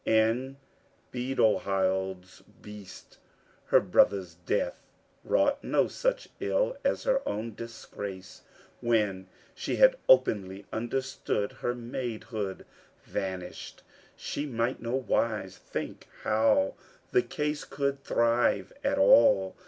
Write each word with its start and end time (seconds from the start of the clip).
In 0.03 0.57
Beadohild's 1.11 2.41
breast, 2.41 3.19
her 3.65 3.79
brothers' 3.79 4.33
death 4.47 4.81
wrought 5.23 5.63
no 5.63 5.87
such 5.87 6.27
ill 6.39 6.75
as 6.83 7.03
her 7.03 7.21
own 7.29 7.53
disgrace, 7.53 8.41
when 8.79 9.27
she 9.53 9.75
had 9.75 9.95
openly 10.09 10.65
understood 10.73 11.51
her 11.51 11.75
maidhood 11.75 12.65
vanished; 13.03 13.83
she 14.15 14.47
might 14.47 14.81
no 14.81 14.95
wise 14.95 15.59
think 15.59 16.07
how 16.23 16.73
the 17.11 17.21
case 17.21 17.63
could 17.63 18.03
thrive 18.03 18.73
at 18.83 18.97
all. 18.97 19.55